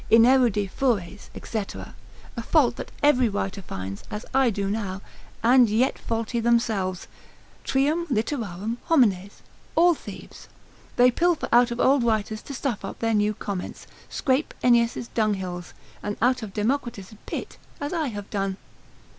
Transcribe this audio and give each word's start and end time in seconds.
Ineruditi 0.09 0.67
fures, 0.67 1.29
&c. 1.43 1.59
A 1.77 1.95
fault 2.41 2.75
that 2.77 2.91
every 3.03 3.29
writer 3.29 3.61
finds, 3.61 4.03
as 4.09 4.25
I 4.33 4.49
do 4.49 4.67
now, 4.67 4.99
and 5.43 5.69
yet 5.69 5.99
faulty 5.99 6.39
themselves, 6.39 7.07
Trium 7.63 8.07
literarum 8.07 8.77
homines, 8.89 9.43
all 9.75 9.93
thieves; 9.93 10.47
they 10.95 11.11
pilfer 11.11 11.47
out 11.51 11.69
of 11.69 11.79
old 11.79 12.03
writers 12.03 12.41
to 12.41 12.55
stuff 12.55 12.83
up 12.83 12.97
their 12.97 13.13
new 13.13 13.35
comments, 13.35 13.85
scrape 14.09 14.55
Ennius' 14.63 15.07
dunghills, 15.13 15.73
and 16.01 16.17
out 16.19 16.41
of 16.41 16.51
Democritus' 16.51 17.13
pit, 17.27 17.59
as 17.79 17.93
I 17.93 18.07
have 18.07 18.27
done. 18.31 18.57